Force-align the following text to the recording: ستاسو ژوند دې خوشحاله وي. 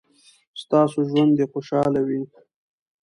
ستاسو 0.61 0.97
ژوند 1.09 1.31
دې 1.37 1.45
خوشحاله 1.51 2.01
وي. 2.07 2.21